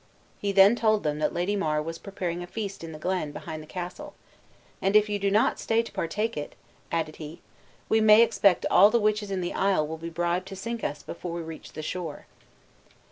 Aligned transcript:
He 0.39 0.51
then 0.51 0.75
told 0.75 1.03
them 1.03 1.19
that 1.19 1.31
Lady 1.31 1.55
Mar 1.55 1.79
was 1.79 1.99
preparing 1.99 2.41
a 2.41 2.47
feast 2.47 2.83
in 2.83 2.91
the 2.91 2.97
glen, 2.97 3.31
behind 3.31 3.61
the 3.61 3.67
castle; 3.67 4.15
"and 4.81 4.95
if 4.95 5.09
you 5.09 5.19
do 5.19 5.29
not 5.29 5.59
stay 5.59 5.83
to 5.83 5.91
partake 5.91 6.35
it," 6.35 6.55
added 6.91 7.17
he, 7.17 7.39
"we 7.87 8.01
may 8.01 8.23
expect 8.23 8.65
all 8.71 8.89
the 8.89 8.99
witches 8.99 9.29
in 9.29 9.41
the 9.41 9.53
isle 9.53 9.85
will 9.85 9.99
be 9.99 10.09
bribed 10.09 10.47
to 10.47 10.55
sink 10.55 10.83
us 10.83 11.03
before 11.03 11.33
we 11.33 11.41
reach 11.43 11.73
the 11.73 11.83
shore." 11.83 12.25